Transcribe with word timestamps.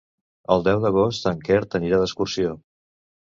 El 0.53 0.63
deu 0.67 0.79
d'agost 0.85 1.27
en 1.33 1.43
Quer 1.49 1.59
anirà 1.81 2.01
d'excursió. 2.05 2.57